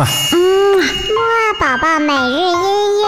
[0.00, 0.06] 嘛。
[0.32, 0.38] 嗯，
[0.78, 3.04] 木二宝宝每日音乐。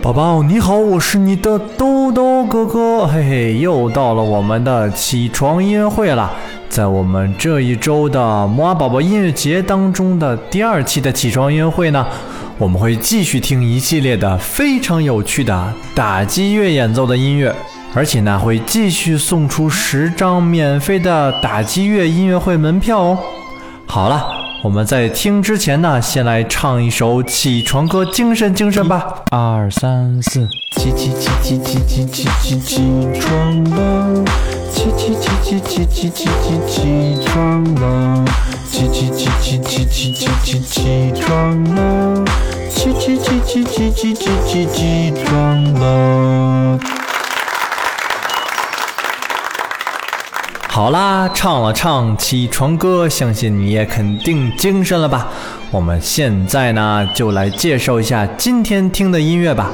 [0.00, 6.32] 宝宝你好，我是你的豆豆哥哥，嘿嘿，又到了我们的起床音乐会了。
[6.68, 12.06] 在我们这一周的摩尔宝宝音乐节当中的第二期的起床音乐会呢，
[12.58, 17.54] 我们会继续听一系列的非常有趣的打击乐演奏的音乐，
[17.94, 23.18] 而且呢会继续送出十张免费的打击乐音乐会门票哦。
[23.86, 24.37] 好了。
[24.60, 29.22] 我们在听之前呢，先来唱一首起床歌，精神精神吧！
[29.30, 32.82] 二三四，起起起起起起起起起
[33.20, 34.24] 床了，
[34.72, 38.24] 起起起起起起起起起床了，
[38.68, 42.24] 起起起起起起起起起床了，
[42.68, 46.80] 起起起起起起起起起床了。
[50.78, 55.26] 好啦，唱了唱起床歌，相信你也肯定精神了吧？
[55.72, 59.72] 我们现在呢，就来介绍一下今天听的音乐吧。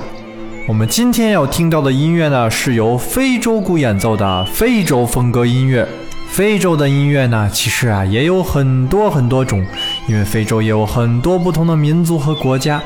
[0.67, 5.87] 我们今天要听到的音乐呢，是由非洲鼓演奏的非洲风格音乐。
[6.27, 9.63] 非洲的音乐呢，其实啊也有很多很多种，
[10.09, 12.81] 因为非洲也有很多不同的民族和国家。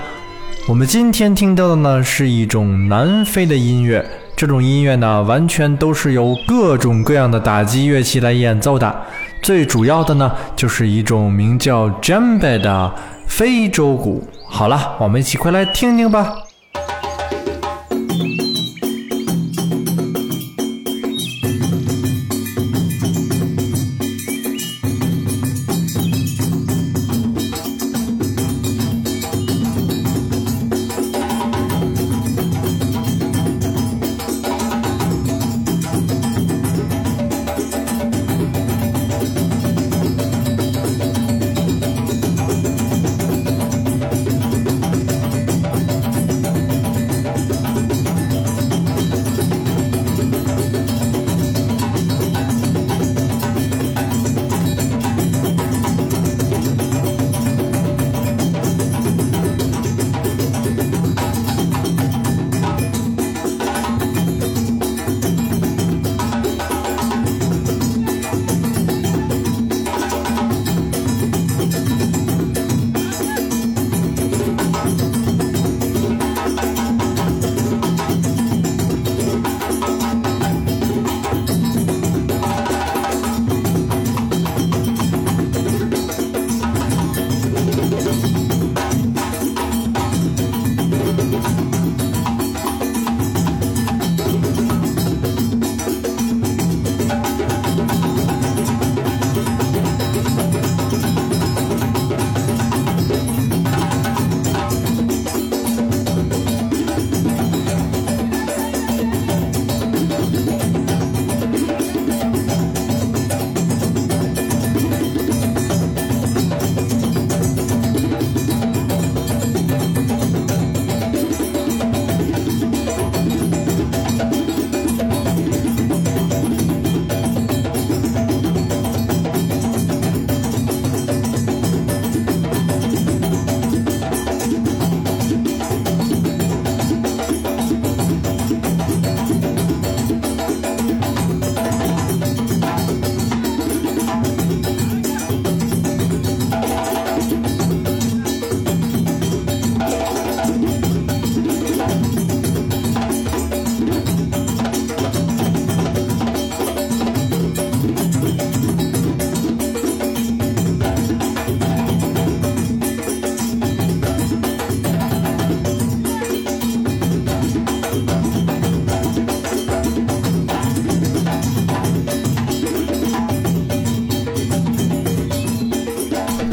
[0.66, 4.04] 我们今天听到的呢，是一种南非的音乐。
[4.38, 8.94] 这种音乐呢，完全都是由各种各样的打击乐器来演奏的。
[9.42, 12.94] 最主要的呢，就是一种名叫 jembe 的
[13.26, 14.22] 非洲鼓。
[14.46, 16.47] 好了，我们一起快来听听吧。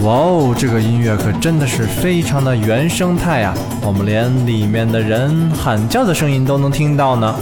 [0.06, 3.56] 哇哦，这个音乐可真的是非常的原生态啊！
[3.82, 7.36] 我们连里面的人喊叫的声音都能听到呢。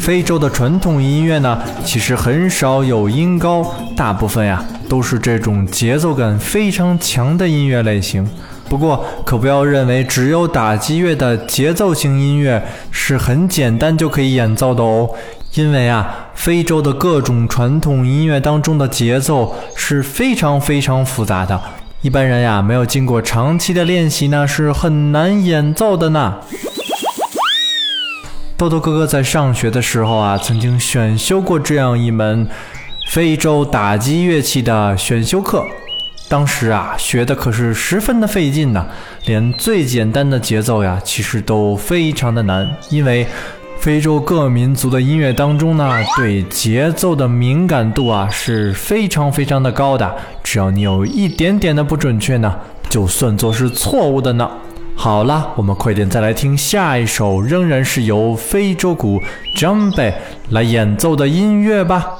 [0.00, 8.28] 非洲的传统音乐呢，其实很少有音高，大部分呀都是这种节奏感非常强的音乐类型。
[8.68, 12.60] 不过，可不要认为只有打击乐的节奏型音乐
[12.90, 15.08] 是很简单就可以演奏的哦，
[15.54, 21.60] 因为啊，非洲的各种传统音乐当中的节奏是非常非常复杂的。
[22.00, 26.36] 一般人呀没有经过长期的练习呢，是很难演奏的呢。
[28.56, 32.48] 豆豆哥哥在上学的时候啊，曾经选修过这样一门
[33.10, 35.64] 非洲打击乐器的选修课。
[36.28, 38.86] 当时啊，学的可是十分的费劲呢，
[39.24, 42.68] 连最简单的节奏呀，其实都非常的难。
[42.90, 43.26] 因为
[43.80, 50.14] 非洲各民族的音乐当中呢，对节奏的敏感度啊是非常非常的高的。
[50.42, 52.54] 只要你有一点点的不准确呢，
[52.90, 54.50] 就算作是错误的呢。
[54.94, 59.22] 好了，我们快点再来听下一首，仍然是由非洲鼓
[59.54, 60.12] Jumbe
[60.50, 62.18] 来演奏的音乐吧。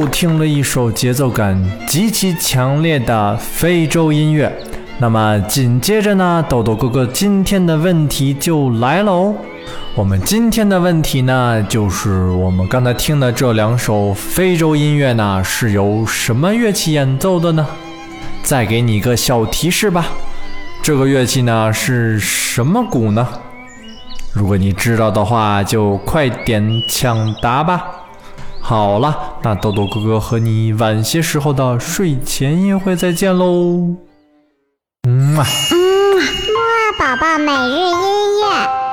[0.00, 4.50] 又听了一首节奏感极其强烈的非洲音乐。
[4.98, 9.34] 那么紧接着呢，豆豆哥哥今天的问题就来了哦。
[9.94, 17.66] 我们今天的问题呢，就是我们刚才听的这两首非洲音乐呢，是由什么乐器演奏的呢？
[18.42, 20.06] 再给你一个小提示吧，
[20.80, 23.28] 这个乐器呢是什么鼓呢？
[24.32, 27.84] 如果你知道的话，就快点抢答吧。
[28.70, 33.96] 好了，那豆豆哥哥和你晚些时候的睡前音乐会再见喽。
[35.08, 35.44] 嗯啊。
[35.72, 35.76] 嗯，
[36.20, 36.54] 木
[36.96, 38.89] 宝宝每日音乐。